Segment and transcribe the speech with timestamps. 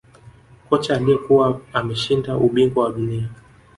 [0.69, 3.29] Kocha aliyekuwa ameshinda ubingwa wa dunia